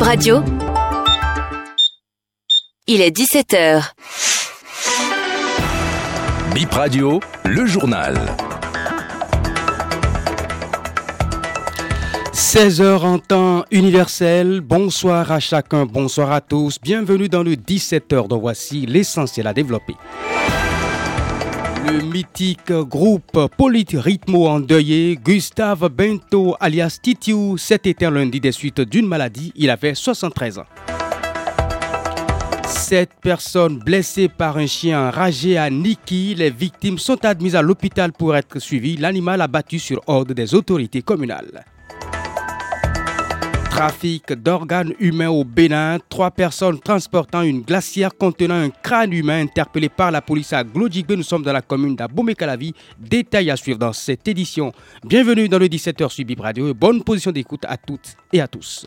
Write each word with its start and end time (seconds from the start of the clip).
Bip 0.00 0.06
Radio. 0.06 0.42
Il 2.86 3.02
est 3.02 3.14
17h. 3.14 3.92
Bip 6.54 6.72
Radio, 6.72 7.20
le 7.44 7.66
journal. 7.66 8.18
16h 12.32 13.04
en 13.04 13.18
temps 13.18 13.66
universel. 13.70 14.62
Bonsoir 14.62 15.30
à 15.32 15.38
chacun, 15.38 15.84
bonsoir 15.84 16.32
à 16.32 16.40
tous. 16.40 16.78
Bienvenue 16.80 17.28
dans 17.28 17.42
le 17.42 17.56
17h 17.56 18.26
dont 18.26 18.38
voici 18.38 18.86
l'essentiel 18.86 19.46
à 19.48 19.52
développer. 19.52 19.96
Le 21.86 22.02
mythique 22.02 22.72
groupe 22.72 23.38
Ritmo 23.94 24.46
endeuillé, 24.48 25.16
Gustave 25.16 25.88
Bento 25.88 26.56
alias 26.60 26.98
Titiou, 27.02 27.56
cet 27.56 27.86
été 27.86 28.08
lundi 28.10 28.40
des 28.40 28.52
suites 28.52 28.80
d'une 28.80 29.06
maladie. 29.06 29.52
Il 29.56 29.70
avait 29.70 29.94
73 29.94 30.58
ans. 30.58 30.66
Sept 32.66 33.10
personnes 33.22 33.78
blessées 33.78 34.28
par 34.28 34.58
un 34.58 34.66
chien 34.66 35.08
enragé 35.08 35.58
à 35.58 35.70
Niki. 35.70 36.34
Les 36.34 36.50
victimes 36.50 36.98
sont 36.98 37.24
admises 37.24 37.56
à 37.56 37.62
l'hôpital 37.62 38.12
pour 38.12 38.36
être 38.36 38.58
suivies. 38.58 38.96
L'animal 38.96 39.40
abattu 39.40 39.78
sur 39.78 40.02
ordre 40.06 40.34
des 40.34 40.54
autorités 40.54 41.02
communales. 41.02 41.64
Trafic 43.80 44.34
d'organes 44.34 44.92
humains 45.00 45.30
au 45.30 45.42
Bénin. 45.42 45.96
Trois 46.10 46.30
personnes 46.30 46.78
transportant 46.78 47.40
une 47.40 47.62
glacière 47.62 48.10
contenant 48.14 48.62
un 48.62 48.68
crâne 48.68 49.14
humain 49.14 49.40
interpellé 49.40 49.88
par 49.88 50.10
la 50.10 50.20
police 50.20 50.52
à 50.52 50.62
Glodjigbe. 50.62 51.12
Nous 51.12 51.22
sommes 51.22 51.42
dans 51.42 51.54
la 51.54 51.62
commune 51.62 51.96
d'Abomey-Calavi. 51.96 52.74
Détail 52.98 53.50
à 53.50 53.56
suivre 53.56 53.78
dans 53.78 53.94
cette 53.94 54.28
édition. 54.28 54.70
Bienvenue 55.02 55.48
dans 55.48 55.58
le 55.58 55.66
17h 55.66 56.10
sur 56.10 56.26
Bib 56.26 56.40
Radio. 56.40 56.74
Bonne 56.74 57.02
position 57.02 57.32
d'écoute 57.32 57.64
à 57.66 57.78
toutes 57.78 58.16
et 58.34 58.42
à 58.42 58.48
tous. 58.48 58.84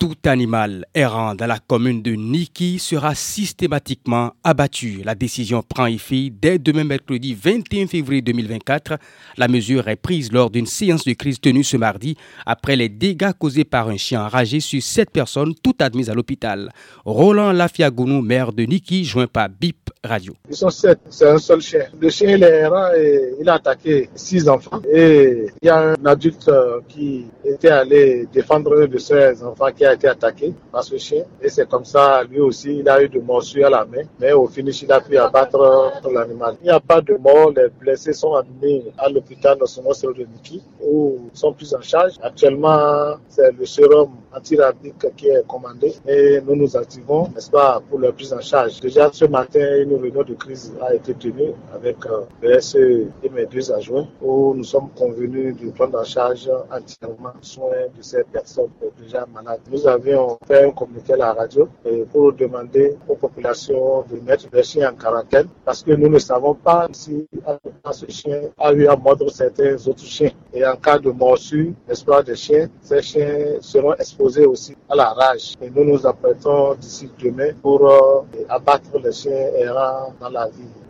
Tout 0.00 0.16
animal 0.24 0.86
errant 0.94 1.34
dans 1.34 1.46
la 1.46 1.58
commune 1.58 2.00
de 2.00 2.12
Niki 2.12 2.78
sera 2.78 3.14
systématiquement 3.14 4.32
abattu. 4.42 5.02
La 5.04 5.14
décision 5.14 5.62
prend 5.62 5.84
effet 5.84 6.30
dès 6.32 6.58
demain 6.58 6.84
mercredi 6.84 7.34
21 7.34 7.86
février 7.86 8.22
2024. 8.22 8.96
La 9.36 9.46
mesure 9.46 9.88
est 9.88 9.96
prise 9.96 10.32
lors 10.32 10.48
d'une 10.48 10.64
séance 10.64 11.04
de 11.04 11.12
crise 11.12 11.38
tenue 11.38 11.64
ce 11.64 11.76
mardi 11.76 12.16
après 12.46 12.76
les 12.76 12.88
dégâts 12.88 13.32
causés 13.38 13.64
par 13.64 13.88
un 13.90 13.98
chien 13.98 14.24
enragé 14.24 14.60
sur 14.60 14.82
sept 14.82 15.10
personnes, 15.10 15.52
toutes 15.62 15.82
admises 15.82 16.08
à 16.08 16.14
l'hôpital. 16.14 16.70
Roland 17.04 17.52
Lafiagounou, 17.52 18.22
maire 18.22 18.54
de 18.54 18.62
Niki, 18.62 19.04
joint 19.04 19.26
par 19.26 19.50
BIP 19.50 19.90
Radio. 20.02 20.32
Ils 20.48 20.56
sont 20.56 20.70
sept, 20.70 20.98
c'est 21.10 21.28
un 21.28 21.36
seul 21.36 21.60
chien. 21.60 21.84
Le 22.00 22.08
chien 22.08 22.36
il 22.36 22.42
errant 22.42 22.88
il 23.38 23.46
a 23.50 23.54
attaqué 23.54 24.08
six 24.14 24.48
enfants. 24.48 24.80
Et 24.90 25.48
il 25.60 25.66
y 25.66 25.68
a 25.68 25.90
un 25.90 26.06
adulte 26.06 26.48
euh, 26.48 26.80
qui 26.88 27.26
était 27.44 27.68
allé 27.68 28.26
défendre 28.32 28.86
de 28.86 28.96
ses 28.96 29.42
enfants 29.42 29.70
qui 29.76 29.84
a 29.84 29.89
été 29.94 30.08
attaqué 30.08 30.54
par 30.72 30.84
ce 30.84 30.96
chien. 30.96 31.24
Et 31.40 31.48
c'est 31.48 31.68
comme 31.68 31.84
ça, 31.84 32.22
lui 32.24 32.40
aussi, 32.40 32.78
il 32.78 32.88
a 32.88 33.02
eu 33.02 33.08
de 33.08 33.20
morsures 33.20 33.66
à 33.66 33.70
la 33.70 33.84
main. 33.84 34.02
Mais 34.18 34.32
au 34.32 34.46
finish, 34.46 34.82
il 34.82 34.92
a 34.92 35.00
pu 35.00 35.16
abattre 35.16 36.00
l'animal. 36.12 36.56
Il 36.62 36.64
n'y 36.64 36.70
a 36.70 36.80
pas 36.80 37.00
de 37.00 37.14
mort. 37.14 37.50
Les 37.56 37.68
blessés 37.68 38.12
sont 38.12 38.34
amenés 38.34 38.92
à 38.98 39.08
l'hôpital 39.08 39.58
national 39.58 39.94
de 40.16 40.24
Niki 40.24 40.62
où 40.80 41.18
ils 41.32 41.38
sont 41.38 41.52
plus 41.52 41.74
en 41.74 41.80
charge. 41.80 42.14
Actuellement, 42.22 43.16
c'est 43.28 43.52
le 43.52 43.66
sérum 43.66 44.10
antirabique 44.34 45.14
qui 45.16 45.28
est 45.28 45.46
commandé 45.46 45.94
et 46.06 46.40
nous 46.40 46.56
nous 46.56 46.76
activons, 46.76 47.28
n'est-ce 47.34 47.50
pas, 47.50 47.82
pour 47.88 47.98
leur 47.98 48.14
prise 48.14 48.32
en 48.32 48.40
charge. 48.40 48.80
Déjà 48.80 49.10
ce 49.12 49.24
matin, 49.24 49.60
une 49.82 49.94
réunion 50.00 50.22
de 50.22 50.34
crise 50.34 50.72
a 50.80 50.94
été 50.94 51.14
tenue 51.14 51.52
avec 51.74 51.96
euh, 52.06 52.22
le 52.42 52.60
SE 52.60 53.06
et 53.22 53.28
mes 53.28 53.46
deux 53.46 53.70
adjoints 53.72 54.06
où 54.22 54.54
nous 54.54 54.64
sommes 54.64 54.90
convenus 54.96 55.56
de 55.56 55.70
prendre 55.70 55.98
en 55.98 56.04
charge 56.04 56.50
entièrement 56.70 57.32
soin 57.40 57.70
de 57.96 58.02
ces 58.02 58.22
personnes 58.24 58.70
déjà 58.98 59.26
malades. 59.32 59.60
Avions 59.86 60.38
fait 60.46 60.64
un 60.64 60.70
communiqué 60.70 61.14
à 61.14 61.16
la 61.16 61.32
radio 61.32 61.68
pour 62.12 62.32
demander 62.32 62.96
aux 63.08 63.14
populations 63.16 64.04
de 64.10 64.20
mettre 64.20 64.46
les 64.52 64.62
chiens 64.62 64.92
en 64.92 64.94
quarantaine 64.96 65.48
parce 65.64 65.82
que 65.82 65.92
nous 65.92 66.08
ne 66.08 66.18
savons 66.18 66.54
pas 66.54 66.88
si 66.92 67.26
ce 67.92 68.06
chien 68.10 68.42
a 68.58 68.72
eu 68.72 68.86
à 68.86 68.96
mordre 68.96 69.30
certains 69.30 69.74
autres 69.86 70.04
chiens. 70.04 70.30
Et 70.52 70.66
en 70.66 70.76
cas 70.76 70.98
de 70.98 71.10
morsure, 71.10 71.72
pas, 72.06 72.22
des 72.22 72.36
chiens, 72.36 72.68
ces 72.82 73.02
chiens 73.02 73.60
seront 73.60 73.94
exposés 73.94 74.46
aussi 74.46 74.76
à 74.88 74.96
la 74.96 75.10
rage. 75.10 75.54
Et 75.62 75.70
nous 75.70 75.84
nous 75.84 76.06
apprêtons 76.06 76.74
d'ici 76.74 77.10
demain 77.22 77.52
pour 77.62 77.88
euh, 77.88 78.22
abattre 78.48 78.98
les 79.02 79.12
chiens 79.12 79.46
errants 79.56 80.12
dans 80.20 80.28
la 80.30 80.48
ville. 80.48 80.89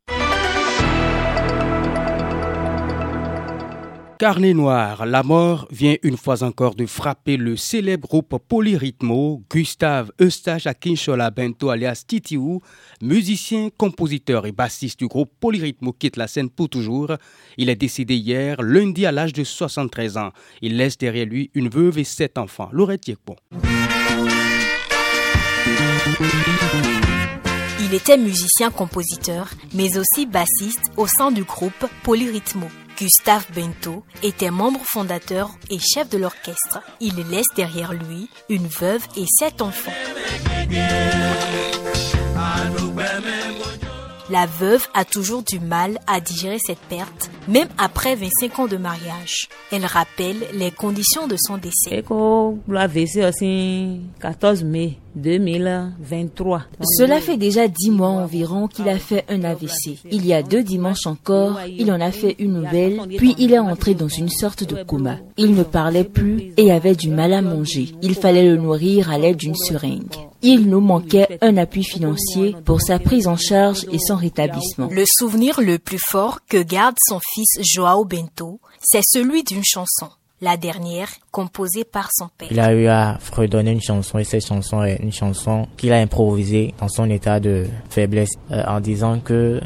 Carnet 4.21 4.53
noir, 4.53 5.07
la 5.07 5.23
mort 5.23 5.67
vient 5.71 5.97
une 6.03 6.19
fois 6.19 6.43
encore 6.43 6.75
de 6.75 6.85
frapper 6.85 7.39
le 7.39 7.57
célèbre 7.57 8.07
groupe 8.07 8.37
Polyrythmo, 8.37 9.43
Gustave 9.51 10.13
Eustache 10.21 10.67
Akinshola 10.67 11.31
Bento 11.31 11.71
alias 11.71 12.05
Titiou, 12.07 12.61
musicien, 13.01 13.71
compositeur 13.75 14.45
et 14.45 14.53
bassiste 14.53 14.99
du 14.99 15.07
groupe 15.07 15.33
Polyrythmo 15.41 15.95
quitte 15.95 16.19
la 16.19 16.29
scène 16.29 16.51
pour 16.51 16.69
toujours. 16.69 17.15
Il 17.57 17.71
est 17.71 17.77
décédé 17.77 18.15
hier, 18.15 18.61
lundi 18.61 19.07
à 19.07 19.11
l'âge 19.11 19.33
de 19.33 19.43
73 19.43 20.19
ans. 20.19 20.33
Il 20.61 20.77
laisse 20.77 20.99
derrière 20.99 21.25
lui 21.25 21.51
une 21.55 21.71
veuve 21.71 21.97
et 21.99 22.05
sept 22.05 22.37
enfants. 22.37 22.69
Laurette 22.73 23.09
Yekpon. 23.09 23.37
Il 27.81 27.95
était 27.95 28.19
musicien-compositeur, 28.19 29.49
mais 29.73 29.97
aussi 29.97 30.27
bassiste 30.27 30.93
au 30.99 31.07
sein 31.07 31.31
du 31.31 31.45
groupe 31.45 31.87
Polyrythmo. 32.03 32.67
Gustave 33.01 33.47
Bento 33.55 34.05
était 34.23 34.51
membre 34.51 34.83
fondateur 34.85 35.51
et 35.71 35.79
chef 35.79 36.11
de 36.11 36.19
l'orchestre. 36.19 36.83
Il 37.01 37.15
laisse 37.31 37.47
derrière 37.57 37.95
lui 37.95 38.29
une 38.51 38.67
veuve 38.67 39.03
et 39.17 39.25
sept 39.27 39.63
enfants. 39.63 39.91
La 44.31 44.47
veuve 44.47 44.87
a 44.95 45.05
toujours 45.05 45.43
du 45.43 45.59
mal 45.59 45.99
à 46.07 46.21
digérer 46.21 46.59
cette 46.65 46.79
perte, 46.79 47.33
même 47.49 47.67
après 47.79 48.15
25 48.15 48.61
ans 48.61 48.67
de 48.69 48.77
mariage. 48.77 49.49
Elle 49.73 49.85
rappelle 49.85 50.37
les 50.55 50.71
conditions 50.71 51.27
de 51.27 51.35
son 51.37 51.57
décès. 51.57 52.05
14 54.21 54.63
mai 54.63 54.99
2023. 55.17 56.63
Cela 56.97 57.21
fait 57.21 57.39
déjà 57.39 57.67
dix 57.67 57.91
mois 57.91 58.11
environ 58.11 58.69
qu'il 58.69 58.89
a 58.89 58.99
fait 58.99 59.25
un 59.29 59.43
AVC. 59.43 59.99
Il 60.13 60.25
y 60.25 60.33
a 60.33 60.45
deux 60.45 60.63
dimanches 60.63 61.07
encore, 61.07 61.59
il 61.67 61.91
en 61.91 62.01
a 62.01 62.13
fait 62.13 62.37
une 62.39 62.53
nouvelle, 62.53 63.01
puis 63.17 63.35
il 63.37 63.53
est 63.53 63.59
entré 63.59 63.95
dans 63.95 64.07
une 64.07 64.31
sorte 64.31 64.63
de 64.63 64.85
coma. 64.85 65.17
Il 65.39 65.57
ne 65.57 65.65
parlait 65.65 66.05
plus 66.05 66.53
et 66.57 66.71
avait 66.71 66.95
du 66.95 67.09
mal 67.09 67.33
à 67.33 67.43
manger. 67.43 67.89
Il 68.01 68.15
fallait 68.15 68.49
le 68.49 68.57
nourrir 68.59 69.11
à 69.11 69.19
l'aide 69.19 69.39
d'une 69.39 69.57
seringue. 69.57 70.30
Il 70.43 70.69
nous 70.69 70.81
manquait 70.81 71.39
un 71.43 71.57
appui 71.57 71.85
financier 71.85 72.57
pour 72.65 72.81
sa 72.81 72.99
prise 72.99 73.27
en 73.27 73.37
charge 73.37 73.85
et 73.93 73.99
son 73.99 74.17
rétablissement. 74.17 74.89
Le 74.91 75.05
souvenir 75.07 75.61
le 75.61 75.79
plus 75.79 75.99
fort 75.99 76.41
que 76.49 76.63
garde 76.63 76.97
son 77.09 77.21
fils 77.35 77.59
Joao 77.63 78.05
Bento, 78.05 78.61
c'est 78.81 79.05
celui 79.05 79.45
d'une 79.45 79.65
chanson 79.65 80.09
la 80.41 80.57
dernière 80.57 81.11
composée 81.31 81.85
par 81.85 82.09
son 82.13 82.29
père. 82.37 82.49
Il 82.51 82.61
a 82.61 82.75
eu 82.75 82.87
à 82.87 83.19
fredonner 83.21 83.73
une 83.73 83.81
chanson 83.81 84.19
et 84.19 84.25
cette 84.25 84.47
chanson 84.47 84.83
est 84.83 84.97
une 84.97 85.13
chanson 85.13 85.67
qu'il 85.77 85.93
a 85.93 85.99
improvisée 85.99 86.75
dans 86.79 86.89
son 86.89 87.09
état 87.11 87.41
de 87.41 87.67
faiblesse 87.89 88.33
euh, 88.51 88.63
en 88.67 88.81
disant 88.81 89.21
que 89.21 89.61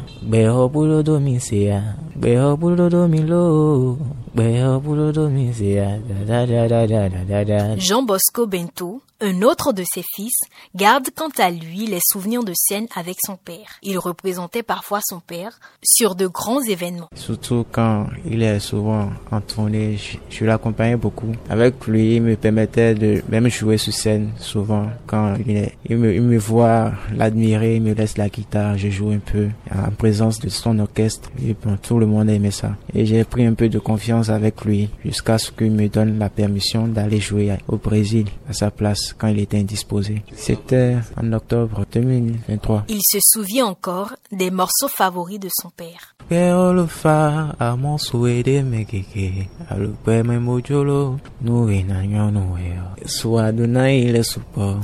Jean 7.78 8.02
Bosco 8.02 8.46
Bento 8.46 9.00
un 9.20 9.42
autre 9.42 9.72
de 9.72 9.84
ses 9.84 10.02
fils 10.14 10.34
garde 10.74 11.08
quant 11.16 11.30
à 11.38 11.50
lui 11.50 11.86
les 11.86 12.00
souvenirs 12.04 12.44
de 12.44 12.52
scène 12.54 12.86
avec 12.94 13.16
son 13.24 13.36
père. 13.36 13.78
Il 13.82 13.98
représentait 13.98 14.62
parfois 14.62 15.00
son 15.02 15.20
père 15.20 15.58
sur 15.82 16.14
de 16.14 16.26
grands 16.26 16.60
événements. 16.60 17.08
Surtout 17.14 17.64
quand 17.70 18.08
il 18.26 18.42
est 18.42 18.60
souvent 18.60 19.10
en 19.30 19.40
tournée, 19.40 19.98
je, 20.30 20.44
l'accompagnais 20.44 20.96
beaucoup. 20.96 21.32
Avec 21.54 21.86
lui, 21.86 22.16
il 22.16 22.22
me 22.22 22.34
permettait 22.34 22.96
de 22.96 23.22
même 23.28 23.48
jouer 23.48 23.78
sur 23.78 23.92
scène 23.92 24.32
souvent. 24.38 24.88
Quand 25.06 25.34
il, 25.46 25.56
est, 25.56 25.76
il, 25.88 25.98
me, 25.98 26.12
il 26.12 26.20
me 26.20 26.36
voit 26.36 26.90
l'admirer, 27.14 27.76
il 27.76 27.82
me 27.82 27.94
laisse 27.94 28.18
la 28.18 28.28
guitare, 28.28 28.76
je 28.76 28.88
joue 28.88 29.10
un 29.10 29.20
peu 29.20 29.50
en 29.72 29.92
présence 29.92 30.40
de 30.40 30.48
son 30.48 30.80
orchestre. 30.80 31.30
Et 31.46 31.54
tout 31.80 32.00
le 32.00 32.06
monde 32.06 32.28
aimait 32.28 32.50
ça. 32.50 32.74
Et 32.92 33.06
j'ai 33.06 33.22
pris 33.22 33.46
un 33.46 33.54
peu 33.54 33.68
de 33.68 33.78
confiance 33.78 34.30
avec 34.30 34.64
lui 34.64 34.90
jusqu'à 35.04 35.38
ce 35.38 35.52
qu'il 35.52 35.70
me 35.70 35.86
donne 35.88 36.18
la 36.18 36.28
permission 36.28 36.88
d'aller 36.88 37.20
jouer 37.20 37.52
au 37.68 37.76
Brésil 37.76 38.26
à 38.50 38.52
sa 38.52 38.72
place 38.72 39.12
quand 39.16 39.28
il 39.28 39.38
était 39.38 39.58
indisposé. 39.58 40.24
C'était 40.34 40.96
en 41.16 41.32
octobre 41.32 41.86
2023. 41.92 42.86
Il 42.88 43.00
se 43.00 43.18
souvient 43.22 43.66
encore 43.66 44.16
des 44.32 44.50
morceaux 44.50 44.88
favoris 44.88 45.38
de 45.38 45.50
son 45.52 45.70
père. 45.70 46.13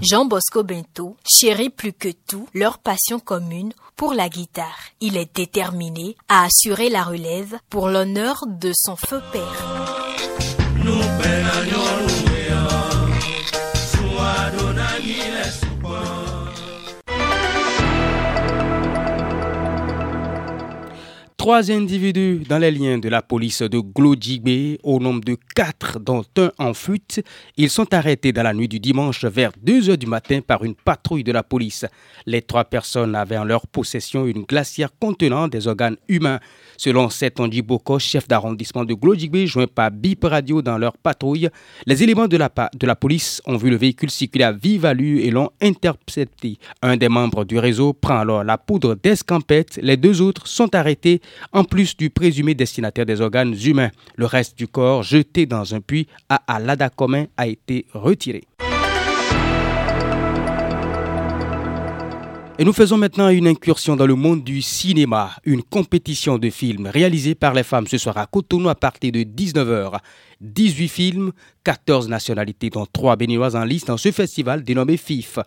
Jean 0.02 0.24
Bosco 0.26 0.62
Bento 0.62 1.16
chérit 1.24 1.70
plus 1.70 1.92
que 1.92 2.08
tout 2.26 2.46
leur 2.54 2.78
passion 2.78 3.18
commune 3.18 3.72
pour 3.96 4.14
la 4.14 4.28
guitare. 4.28 4.78
Il 5.00 5.16
est 5.16 5.34
déterminé 5.34 6.16
à 6.28 6.44
assurer 6.44 6.88
la 6.88 7.02
relève 7.02 7.56
pour 7.68 7.88
l'honneur 7.88 8.44
de 8.46 8.72
son 8.74 8.96
feu 8.96 9.20
père. 9.32 9.90
Trois 21.40 21.70
individus 21.70 22.42
dans 22.46 22.58
les 22.58 22.70
liens 22.70 22.98
de 22.98 23.08
la 23.08 23.22
police 23.22 23.62
de 23.62 23.78
Glodjibé, 23.78 24.78
au 24.82 25.00
nombre 25.00 25.24
de 25.24 25.38
quatre, 25.54 25.98
dont 25.98 26.22
un 26.36 26.50
en 26.58 26.74
fuite. 26.74 27.24
Ils 27.56 27.70
sont 27.70 27.94
arrêtés 27.94 28.30
dans 28.30 28.42
la 28.42 28.52
nuit 28.52 28.68
du 28.68 28.78
dimanche 28.78 29.24
vers 29.24 29.50
2 29.62 29.88
heures 29.88 29.96
du 29.96 30.06
matin 30.06 30.40
par 30.46 30.64
une 30.64 30.74
patrouille 30.74 31.24
de 31.24 31.32
la 31.32 31.42
police. 31.42 31.86
Les 32.26 32.42
trois 32.42 32.64
personnes 32.64 33.14
avaient 33.14 33.38
en 33.38 33.44
leur 33.44 33.66
possession 33.66 34.26
une 34.26 34.42
glacière 34.42 34.90
contenant 35.00 35.48
des 35.48 35.66
organes 35.66 35.96
humains. 36.08 36.40
Selon 36.76 37.08
Setonji 37.08 37.62
Boko, 37.62 37.98
chef 37.98 38.28
d'arrondissement 38.28 38.84
de 38.84 38.92
Glodjibé, 38.92 39.46
joint 39.46 39.66
par 39.66 39.90
BIP 39.90 40.24
Radio 40.24 40.60
dans 40.60 40.76
leur 40.76 40.98
patrouille, 40.98 41.48
les 41.86 42.02
éléments 42.02 42.28
de 42.28 42.36
la, 42.36 42.50
de 42.78 42.86
la 42.86 42.96
police 42.96 43.40
ont 43.46 43.56
vu 43.56 43.70
le 43.70 43.76
véhicule 43.76 44.10
circuler 44.10 44.44
à 44.44 44.52
vive 44.52 44.84
allure 44.84 45.24
et 45.24 45.30
l'ont 45.30 45.48
intercepté. 45.62 46.58
Un 46.82 46.98
des 46.98 47.08
membres 47.08 47.46
du 47.46 47.58
réseau 47.58 47.94
prend 47.94 48.18
alors 48.18 48.44
la 48.44 48.58
poudre 48.58 48.94
d'escampette. 48.94 49.78
Les 49.82 49.96
deux 49.96 50.20
autres 50.20 50.46
sont 50.46 50.74
arrêtés 50.74 51.22
en 51.52 51.64
plus 51.64 51.96
du 51.96 52.10
présumé 52.10 52.54
destinataire 52.54 53.06
des 53.06 53.20
organes 53.20 53.54
humains. 53.64 53.90
Le 54.16 54.26
reste 54.26 54.56
du 54.56 54.68
corps, 54.68 55.02
jeté 55.02 55.46
dans 55.46 55.74
un 55.74 55.80
puits 55.80 56.06
à 56.28 56.42
Alada 56.46 56.90
commun, 56.90 57.26
a 57.36 57.46
été 57.46 57.86
retiré. 57.92 58.44
Et 62.60 62.64
nous 62.64 62.74
faisons 62.74 62.98
maintenant 62.98 63.30
une 63.30 63.46
incursion 63.46 63.96
dans 63.96 64.06
le 64.06 64.14
monde 64.14 64.44
du 64.44 64.60
cinéma, 64.60 65.30
une 65.44 65.62
compétition 65.62 66.36
de 66.36 66.50
films 66.50 66.88
réalisée 66.88 67.34
par 67.34 67.54
les 67.54 67.62
femmes 67.62 67.86
ce 67.86 67.96
soir 67.96 68.18
à 68.18 68.26
Cotonou 68.26 68.68
à 68.68 68.74
partir 68.74 69.12
de 69.12 69.20
19h. 69.20 69.98
18 70.40 70.88
films, 70.88 71.32
14 71.64 72.08
nationalités, 72.08 72.70
dont 72.70 72.86
3 72.90 73.16
béninoises 73.16 73.56
en 73.56 73.64
liste 73.64 73.88
dans 73.88 73.96
ce 73.96 74.10
festival 74.10 74.64
dénommé 74.64 74.96
FIF. 74.96 75.38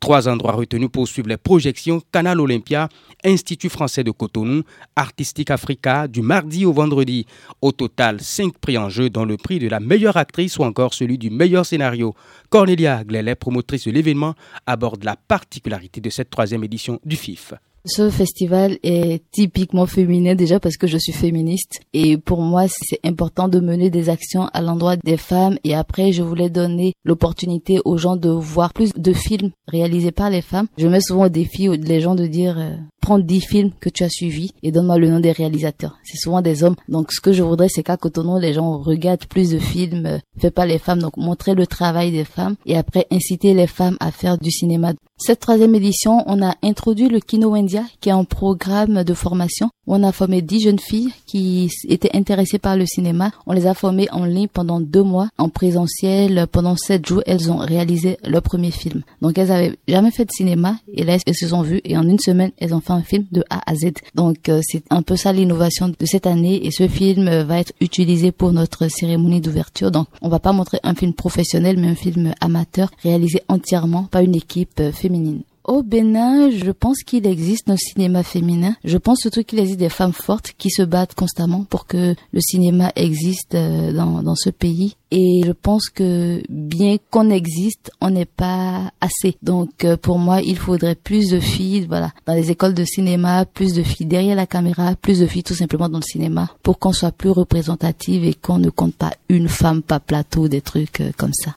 Trois 0.00 0.28
endroits 0.28 0.52
retenus 0.52 0.90
pour 0.92 1.08
suivre 1.08 1.28
les 1.28 1.36
projections 1.36 2.02
Canal 2.12 2.40
Olympia, 2.40 2.88
Institut 3.24 3.70
français 3.70 4.04
de 4.04 4.10
Cotonou, 4.10 4.62
Artistique 4.94 5.50
Africa, 5.50 6.06
du 6.06 6.22
mardi 6.22 6.66
au 6.66 6.72
vendredi. 6.72 7.26
Au 7.62 7.72
total, 7.72 8.20
5 8.20 8.58
prix 8.58 8.76
en 8.76 8.88
jeu, 8.88 9.08
dont 9.08 9.24
le 9.24 9.36
prix 9.36 9.58
de 9.58 9.68
la 9.68 9.80
meilleure 9.80 10.16
actrice 10.16 10.58
ou 10.58 10.64
encore 10.64 10.92
celui 10.92 11.18
du 11.18 11.30
meilleur 11.30 11.64
scénario. 11.64 12.14
Cornelia 12.50 13.04
Glelet, 13.04 13.34
promotrice 13.34 13.86
de 13.86 13.90
l'événement, 13.90 14.34
aborde 14.66 15.04
la 15.04 15.16
particularité 15.16 16.00
de 16.00 16.10
cette 16.10 16.30
troisième 16.30 16.64
édition 16.64 17.00
du 17.04 17.16
FIF. 17.16 17.54
Ce 17.84 18.10
festival 18.10 18.78
est 18.84 19.24
typiquement 19.32 19.86
féminin 19.86 20.36
déjà 20.36 20.60
parce 20.60 20.76
que 20.76 20.86
je 20.86 20.98
suis 20.98 21.12
féministe 21.12 21.80
et 21.92 22.16
pour 22.16 22.40
moi 22.40 22.66
c'est 22.68 23.00
important 23.04 23.48
de 23.48 23.58
mener 23.58 23.90
des 23.90 24.08
actions 24.08 24.46
à 24.52 24.60
l'endroit 24.62 24.96
des 24.96 25.16
femmes 25.16 25.58
et 25.64 25.74
après 25.74 26.12
je 26.12 26.22
voulais 26.22 26.48
donner 26.48 26.92
l'opportunité 27.04 27.80
aux 27.84 27.96
gens 27.96 28.14
de 28.14 28.28
voir 28.28 28.72
plus 28.72 28.92
de 28.92 29.12
films 29.12 29.50
réalisés 29.66 30.12
par 30.12 30.30
les 30.30 30.42
femmes. 30.42 30.68
Je 30.78 30.86
mets 30.86 31.00
souvent 31.00 31.24
au 31.24 31.28
défi 31.28 31.68
les 31.76 32.00
gens 32.00 32.14
de 32.14 32.26
dire 32.26 32.56
euh, 32.56 32.76
prends 33.02 33.18
10 33.18 33.40
films 33.40 33.70
que 33.80 33.90
tu 33.90 34.04
as 34.04 34.08
suivis 34.08 34.52
et 34.62 34.72
donne-moi 34.72 34.96
le 34.96 35.10
nom 35.10 35.20
des 35.20 35.32
réalisateurs. 35.32 35.98
C'est 36.04 36.16
souvent 36.16 36.40
des 36.40 36.64
hommes. 36.64 36.76
Donc 36.88 37.12
ce 37.12 37.20
que 37.20 37.32
je 37.32 37.42
voudrais 37.42 37.68
c'est 37.68 37.82
qu'à 37.82 37.98
Cotonou 37.98 38.38
les 38.38 38.54
gens 38.54 38.78
regardent 38.78 39.26
plus 39.26 39.50
de 39.50 39.58
films 39.58 40.06
euh, 40.06 40.18
faits 40.38 40.54
par 40.54 40.64
les 40.64 40.78
femmes 40.78 41.00
donc 41.00 41.18
montrer 41.18 41.54
le 41.54 41.66
travail 41.66 42.12
des 42.12 42.24
femmes 42.24 42.56
et 42.64 42.78
après 42.78 43.06
inciter 43.10 43.52
les 43.52 43.66
femmes 43.66 43.98
à 44.00 44.10
faire 44.10 44.38
du 44.38 44.50
cinéma. 44.50 44.92
Cette 45.24 45.38
troisième 45.38 45.76
édition, 45.76 46.24
on 46.26 46.42
a 46.42 46.56
introduit 46.64 47.08
le 47.08 47.20
Kino 47.20 47.54
India, 47.54 47.84
qui 48.00 48.08
est 48.08 48.12
un 48.12 48.24
programme 48.24 49.04
de 49.04 49.14
formation 49.14 49.70
où 49.86 49.94
on 49.94 50.02
a 50.02 50.10
formé 50.10 50.42
dix 50.42 50.62
jeunes 50.62 50.80
filles 50.80 51.12
qui 51.26 51.70
étaient 51.88 52.16
intéressées 52.16 52.58
par 52.58 52.76
le 52.76 52.86
cinéma. 52.86 53.30
On 53.46 53.52
les 53.52 53.68
a 53.68 53.74
formées 53.74 54.08
en 54.10 54.24
ligne 54.24 54.48
pendant 54.48 54.80
deux 54.80 55.04
mois, 55.04 55.28
en 55.38 55.48
présentiel. 55.48 56.48
Pendant 56.50 56.74
sept 56.74 57.06
jours, 57.06 57.22
elles 57.24 57.52
ont 57.52 57.58
réalisé 57.58 58.18
leur 58.24 58.42
premier 58.42 58.72
film. 58.72 59.02
Donc, 59.20 59.38
elles 59.38 59.52
avaient 59.52 59.76
jamais 59.86 60.10
fait 60.10 60.24
de 60.24 60.32
cinéma 60.32 60.74
et 60.92 61.04
là, 61.04 61.18
elles 61.24 61.36
se 61.36 61.46
sont 61.46 61.62
vues 61.62 61.80
et 61.84 61.96
en 61.96 62.08
une 62.08 62.18
semaine, 62.18 62.50
elles 62.58 62.74
ont 62.74 62.80
fait 62.80 62.91
un 62.92 63.02
film 63.02 63.26
de 63.32 63.44
A 63.50 63.60
à 63.70 63.74
Z. 63.74 63.92
Donc, 64.14 64.48
euh, 64.48 64.60
c'est 64.62 64.82
un 64.90 65.02
peu 65.02 65.16
ça 65.16 65.32
l'innovation 65.32 65.88
de 65.88 66.06
cette 66.06 66.26
année 66.26 66.66
et 66.66 66.70
ce 66.70 66.88
film 66.88 67.42
va 67.42 67.60
être 67.60 67.72
utilisé 67.80 68.32
pour 68.32 68.52
notre 68.52 68.88
cérémonie 68.88 69.40
d'ouverture. 69.40 69.90
Donc, 69.90 70.08
on 70.20 70.28
va 70.28 70.38
pas 70.38 70.52
montrer 70.52 70.78
un 70.82 70.94
film 70.94 71.12
professionnel, 71.12 71.76
mais 71.78 71.88
un 71.88 71.94
film 71.94 72.32
amateur 72.40 72.90
réalisé 73.02 73.42
entièrement 73.48 74.04
par 74.04 74.22
une 74.22 74.34
équipe 74.34 74.80
euh, 74.80 74.92
féminine 74.92 75.42
au 75.64 75.82
Bénin, 75.82 76.50
je 76.50 76.70
pense 76.70 77.02
qu'il 77.02 77.26
existe 77.26 77.70
un 77.70 77.76
cinéma 77.76 78.22
féminin. 78.22 78.74
Je 78.84 78.98
pense 78.98 79.20
surtout 79.20 79.44
qu'il 79.44 79.58
existe 79.58 79.78
des 79.78 79.88
femmes 79.88 80.12
fortes 80.12 80.52
qui 80.58 80.70
se 80.70 80.82
battent 80.82 81.14
constamment 81.14 81.64
pour 81.64 81.86
que 81.86 82.14
le 82.32 82.40
cinéma 82.40 82.92
existe 82.96 83.54
euh, 83.54 83.92
dans, 83.92 84.22
dans 84.22 84.34
ce 84.34 84.50
pays. 84.50 84.96
Et 85.10 85.42
je 85.44 85.52
pense 85.52 85.90
que 85.90 86.42
bien 86.48 86.96
qu'on 87.10 87.30
existe, 87.30 87.90
on 88.00 88.10
n'est 88.10 88.24
pas 88.24 88.90
assez. 89.00 89.36
Donc 89.42 89.84
euh, 89.84 89.96
pour 89.96 90.18
moi, 90.18 90.40
il 90.40 90.56
faudrait 90.56 90.94
plus 90.94 91.28
de 91.28 91.38
filles, 91.38 91.86
voilà, 91.86 92.12
dans 92.26 92.34
les 92.34 92.50
écoles 92.50 92.74
de 92.74 92.84
cinéma, 92.84 93.44
plus 93.44 93.74
de 93.74 93.82
filles 93.82 94.06
derrière 94.06 94.36
la 94.36 94.46
caméra, 94.46 94.94
plus 94.96 95.20
de 95.20 95.26
filles 95.26 95.42
tout 95.42 95.54
simplement 95.54 95.88
dans 95.88 95.98
le 95.98 96.02
cinéma, 96.02 96.48
pour 96.62 96.78
qu'on 96.78 96.92
soit 96.92 97.12
plus 97.12 97.30
représentative 97.30 98.24
et 98.24 98.34
qu'on 98.34 98.58
ne 98.58 98.70
compte 98.70 98.94
pas 98.94 99.12
une 99.28 99.48
femme 99.48 99.82
par 99.82 100.00
plateau, 100.00 100.48
des 100.48 100.62
trucs 100.62 101.00
euh, 101.00 101.10
comme 101.16 101.34
ça. 101.34 101.52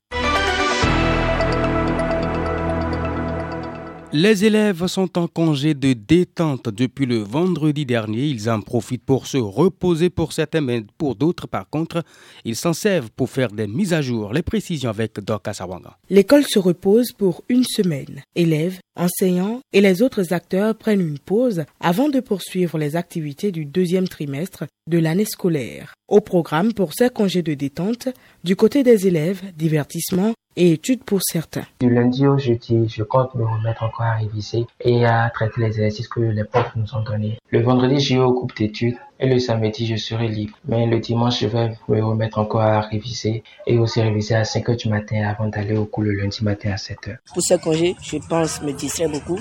Les 4.18 4.46
élèves 4.46 4.88
sont 4.88 5.18
en 5.18 5.28
congé 5.28 5.74
de 5.74 5.92
détente 5.92 6.70
depuis 6.70 7.06
le 7.06 7.18
vendredi 7.18 7.86
dernier. 7.86 8.28
Ils 8.28 8.50
en 8.50 8.62
profitent 8.62 9.04
pour 9.04 9.28
se 9.28 9.36
reposer 9.36 10.10
pour 10.10 10.32
certains, 10.32 10.62
mais 10.62 10.86
pour 10.98 11.16
d'autres, 11.18 11.48
par 11.48 11.70
contre, 11.70 12.02
ils 12.46 12.56
s'en 12.56 12.72
servent 12.72 13.10
pour 13.12 13.30
faire 13.30 13.52
des 13.52 13.68
mises 13.68 13.92
à 13.92 14.02
jour. 14.02 14.32
Les 14.32 14.42
précisions 14.42 14.90
avec 14.90 15.20
Doka 15.20 15.52
Sawanga. 15.52 15.98
L'école 16.10 16.46
se 16.46 16.60
repose 16.60 17.12
pour 17.12 17.44
une 17.50 17.66
semaine. 17.66 18.22
Élèves, 18.38 18.80
enseignants 18.96 19.60
et 19.74 19.82
les 19.82 20.02
autres 20.02 20.32
acteurs 20.32 20.78
prennent 20.78 21.02
une 21.02 21.20
pause 21.20 21.66
avant 21.82 22.08
de 22.08 22.22
poursuivre 22.22 22.78
les 22.78 22.96
activités 22.96 23.52
du 23.52 23.66
deuxième 23.66 24.08
trimestre 24.08 24.64
de 24.90 24.98
l'année 24.98 25.26
scolaire. 25.26 25.94
Au 26.08 26.22
programme 26.22 26.72
pour 26.72 26.94
ces 26.94 27.10
congés 27.10 27.42
de 27.42 27.54
détente, 27.54 28.08
du 28.46 28.56
côté 28.56 28.82
des 28.84 29.08
élèves, 29.08 29.42
divertissement, 29.58 30.34
et 30.56 30.72
études 30.72 31.04
pour 31.04 31.22
certains. 31.22 31.66
Du 31.80 31.90
lundi 31.90 32.25
au 32.28 32.38
jeudi, 32.38 32.88
je 32.88 33.04
compte 33.04 33.34
me 33.36 33.46
remettre 33.46 33.84
encore 33.84 34.06
à 34.06 34.16
réviser 34.16 34.66
et 34.81 35.06
à 35.06 35.30
traiter 35.34 35.62
les 35.62 35.68
exercices 35.68 36.07
que 36.07 36.19
les 36.19 36.44
profs 36.44 36.75
nous 36.75 36.94
ont 36.96 37.02
donnés. 37.02 37.38
Le 37.50 37.62
vendredi, 37.62 38.00
j'ai 38.00 38.19
au 38.19 38.34
groupe 38.34 38.56
d'études 38.56 38.98
et 39.19 39.28
le 39.28 39.40
samedi, 39.40 39.86
je 39.86 39.96
serai 39.96 40.28
libre. 40.28 40.57
Mais 40.68 40.86
le 40.86 41.00
dimanche, 41.00 41.40
je 41.40 41.48
vais 41.48 41.72
me 41.88 42.04
remettre 42.04 42.38
encore 42.40 42.62
à 42.62 42.81
réviser 42.81 43.44
et 43.66 43.78
aussi 43.78 44.02
réviser 44.02 44.36
à 44.36 44.44
5 44.44 44.69
heures 44.69 44.75
du 44.75 44.89
matin 44.89 45.27
avant 45.27 45.48
d'aller 45.48 45.77
au 45.77 45.86
cours 45.86 46.03
le 46.03 46.12
lundi 46.12 46.44
matin 46.44 46.72
à 46.72 46.77
7 46.77 47.08
heures. 47.08 47.18
Pour 47.34 47.41
ce 47.41 47.56
congé, 47.56 47.96
je 48.01 48.18
pense 48.30 48.62
me 48.62 48.72
distraire 48.74 49.10
beaucoup 49.10 49.39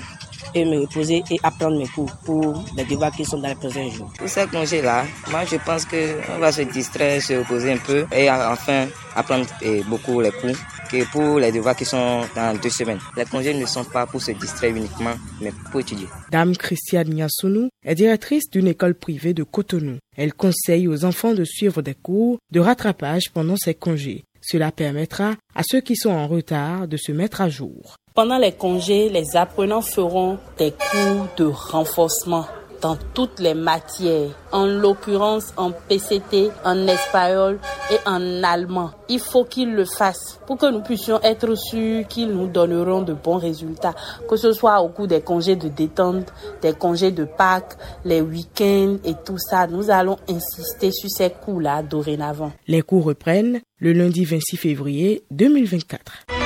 et 0.55 0.65
me 0.65 0.79
reposer 0.79 1.23
et 1.29 1.39
apprendre 1.43 1.77
mes 1.77 1.87
cours 1.87 2.11
pour 2.25 2.63
les 2.75 2.85
débats 2.85 3.11
qui 3.11 3.25
sont 3.25 3.37
dans 3.37 3.49
les 3.49 3.55
prochains 3.55 3.89
jours. 3.89 4.11
Pour 4.17 4.29
ce 4.29 4.45
congé-là, 4.49 5.05
moi 5.29 5.43
je 5.45 5.57
pense 5.57 5.85
qu'on 5.85 6.39
va 6.39 6.51
se 6.51 6.61
distraire, 6.63 7.21
se 7.21 7.33
reposer 7.33 7.73
un 7.73 7.77
peu 7.77 8.05
et 8.11 8.29
enfin 8.31 8.87
apprendre 9.15 9.45
beaucoup 9.89 10.21
les 10.21 10.31
cours 10.31 10.55
que 10.89 11.11
pour 11.11 11.39
les 11.39 11.51
devoirs 11.51 11.75
qui 11.75 11.85
sont 11.85 12.21
dans 12.35 12.57
deux 12.61 12.69
semaines. 12.69 12.99
Les 13.17 13.25
congés 13.25 13.53
ne 13.53 13.65
sont 13.65 13.83
pas 13.83 14.05
pour 14.05 14.21
se 14.21 14.31
distraire 14.31 14.75
uniquement, 14.75 15.15
mais 15.41 15.51
pour 15.71 15.81
étudier. 15.81 16.07
Dame 16.31 16.55
Christiane 16.55 17.09
Niasounou 17.09 17.69
est 17.83 17.95
directrice 17.95 18.49
d'une 18.51 18.67
école 18.67 18.95
privée 18.95 19.33
de 19.33 19.43
Cotonou. 19.43 19.97
Elle 20.15 20.33
conseille 20.33 20.87
aux 20.87 21.03
enfants 21.05 21.33
de 21.33 21.43
suivre 21.43 21.81
des 21.81 21.95
cours 21.95 22.37
de 22.51 22.59
rattrapage 22.59 23.31
pendant 23.33 23.55
ces 23.57 23.73
congés. 23.73 24.23
Cela 24.47 24.71
permettra 24.71 25.31
à 25.55 25.63
ceux 25.63 25.81
qui 25.81 25.95
sont 25.95 26.11
en 26.11 26.27
retard 26.27 26.87
de 26.87 26.97
se 26.97 27.11
mettre 27.11 27.41
à 27.41 27.49
jour. 27.49 27.95
Pendant 28.13 28.37
les 28.37 28.51
congés, 28.51 29.09
les 29.09 29.35
apprenants 29.35 29.81
feront 29.81 30.37
des 30.59 30.71
cours 30.71 31.27
de 31.35 31.45
renforcement 31.45 32.45
dans 32.81 32.97
toutes 33.13 33.39
les 33.39 33.53
matières, 33.53 34.29
en 34.51 34.65
l'occurrence 34.65 35.53
en 35.57 35.71
PCT, 35.71 36.49
en 36.63 36.87
espagnol 36.87 37.59
et 37.91 37.97
en 38.07 38.43
allemand. 38.43 38.91
Il 39.09 39.19
faut 39.19 39.45
qu'ils 39.45 39.73
le 39.73 39.85
fassent 39.85 40.39
pour 40.47 40.57
que 40.57 40.71
nous 40.71 40.81
puissions 40.81 41.19
être 41.21 41.55
sûrs 41.55 42.07
qu'ils 42.07 42.29
nous 42.29 42.47
donneront 42.47 43.01
de 43.01 43.13
bons 43.13 43.37
résultats, 43.37 43.95
que 44.29 44.35
ce 44.35 44.51
soit 44.51 44.81
au 44.81 44.89
cours 44.89 45.07
des 45.07 45.21
congés 45.21 45.55
de 45.55 45.67
détente, 45.67 46.33
des 46.61 46.73
congés 46.73 47.11
de 47.11 47.25
Pâques, 47.25 47.73
les 48.03 48.21
week-ends 48.21 48.97
et 49.03 49.13
tout 49.25 49.37
ça. 49.37 49.67
Nous 49.67 49.89
allons 49.89 50.17
insister 50.29 50.91
sur 50.91 51.09
ces 51.09 51.29
cours-là 51.29 51.83
dorénavant. 51.83 52.51
Les 52.67 52.81
cours 52.81 53.05
reprennent 53.05 53.61
le 53.79 53.93
lundi 53.93 54.25
26 54.25 54.57
février 54.57 55.23
2024. 55.31 56.44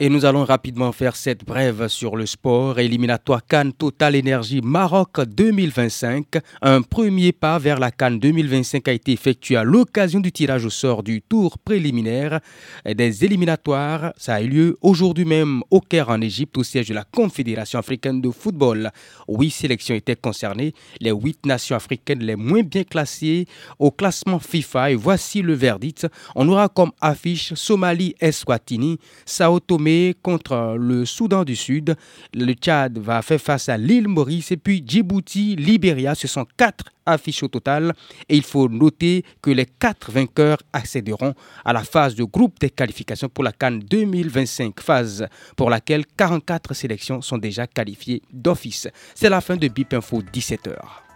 Et 0.00 0.08
nous 0.08 0.24
allons 0.24 0.44
rapidement 0.44 0.92
faire 0.92 1.16
cette 1.16 1.44
brève 1.44 1.88
sur 1.88 2.14
le 2.14 2.24
sport. 2.24 2.78
Éliminatoire 2.78 3.44
Cannes 3.44 3.72
Total 3.72 4.14
Énergie 4.14 4.60
Maroc 4.62 5.20
2025. 5.26 6.38
Un 6.62 6.82
premier 6.82 7.32
pas 7.32 7.58
vers 7.58 7.80
la 7.80 7.90
Cannes 7.90 8.20
2025 8.20 8.86
a 8.86 8.92
été 8.92 9.10
effectué 9.10 9.56
à 9.56 9.64
l'occasion 9.64 10.20
du 10.20 10.30
tirage 10.30 10.64
au 10.64 10.70
sort 10.70 11.02
du 11.02 11.20
tour 11.20 11.58
préliminaire 11.58 12.38
des 12.86 13.24
éliminatoires. 13.24 14.12
Ça 14.16 14.34
a 14.36 14.40
eu 14.40 14.46
lieu 14.46 14.78
aujourd'hui 14.82 15.24
même 15.24 15.64
au 15.68 15.80
Caire 15.80 16.10
en 16.10 16.20
Égypte, 16.20 16.56
au 16.58 16.62
siège 16.62 16.90
de 16.90 16.94
la 16.94 17.02
Confédération 17.02 17.80
africaine 17.80 18.20
de 18.20 18.30
football. 18.30 18.92
Huit 19.26 19.50
sélections 19.50 19.96
étaient 19.96 20.14
concernées, 20.14 20.74
les 21.00 21.10
huit 21.10 21.44
nations 21.44 21.74
africaines 21.74 22.22
les 22.22 22.36
moins 22.36 22.62
bien 22.62 22.84
classées 22.84 23.46
au 23.80 23.90
classement 23.90 24.38
FIFA. 24.38 24.92
Et 24.92 24.94
voici 24.94 25.42
le 25.42 25.54
verdict. 25.54 26.06
On 26.36 26.48
aura 26.48 26.68
comme 26.68 26.92
affiche 27.00 27.54
Somalie 27.54 28.14
Eswatini, 28.20 29.00
Sao 29.26 29.58
Tome 29.58 29.87
contre 30.22 30.76
le 30.78 31.04
Soudan 31.04 31.44
du 31.44 31.56
Sud. 31.56 31.96
Le 32.34 32.52
Tchad 32.52 32.98
va 32.98 33.22
faire 33.22 33.40
face 33.40 33.68
à 33.68 33.76
l'île 33.76 34.08
Maurice 34.08 34.52
et 34.52 34.56
puis 34.56 34.82
Djibouti, 34.86 35.56
Libéria. 35.56 36.14
Ce 36.14 36.28
sont 36.28 36.46
quatre 36.56 36.86
affiches 37.06 37.42
au 37.42 37.48
total 37.48 37.94
et 38.28 38.36
il 38.36 38.42
faut 38.42 38.68
noter 38.68 39.24
que 39.40 39.50
les 39.50 39.66
quatre 39.66 40.12
vainqueurs 40.12 40.58
accéderont 40.72 41.34
à 41.64 41.72
la 41.72 41.84
phase 41.84 42.14
de 42.14 42.24
groupe 42.24 42.58
des 42.60 42.70
qualifications 42.70 43.28
pour 43.28 43.44
la 43.44 43.52
Cannes 43.52 43.80
2025, 43.80 44.80
phase 44.80 45.26
pour 45.56 45.70
laquelle 45.70 46.04
44 46.16 46.74
sélections 46.74 47.22
sont 47.22 47.38
déjà 47.38 47.66
qualifiées 47.66 48.22
d'office. 48.32 48.88
C'est 49.14 49.30
la 49.30 49.40
fin 49.40 49.56
de 49.56 49.68
BIP 49.68 49.94
Info 49.94 50.22
17h. 50.22 51.07